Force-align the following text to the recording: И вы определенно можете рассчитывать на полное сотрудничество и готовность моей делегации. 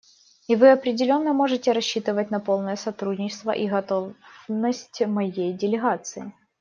И 0.47 0.55
вы 0.55 0.71
определенно 0.71 1.31
можете 1.31 1.73
рассчитывать 1.73 2.31
на 2.31 2.39
полное 2.39 2.75
сотрудничество 2.75 3.51
и 3.51 3.67
готовность 3.69 5.01
моей 5.05 5.53
делегации. 5.53 6.33